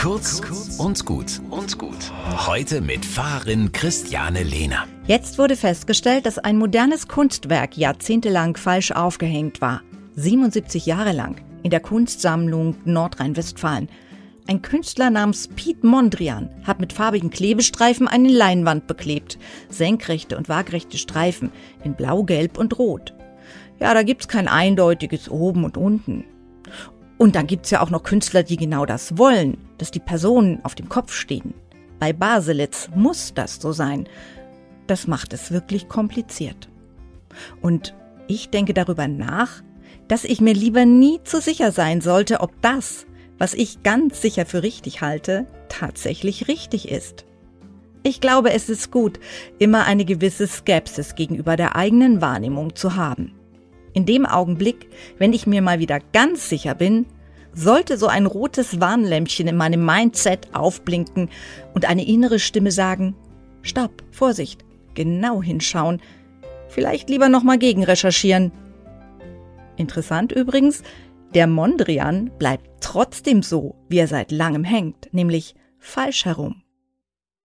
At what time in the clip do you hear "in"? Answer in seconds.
11.62-11.68, 21.84-21.92, 53.92-54.06, 59.48-59.56